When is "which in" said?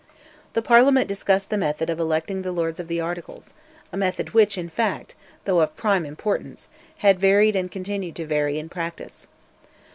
4.33-4.67